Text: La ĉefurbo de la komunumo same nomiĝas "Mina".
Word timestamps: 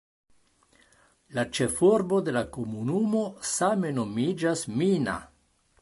La 1.39 1.43
ĉefurbo 1.57 2.21
de 2.29 2.35
la 2.39 2.43
komunumo 2.57 3.23
same 3.53 3.93
nomiĝas 4.01 4.69
"Mina". 4.83 5.21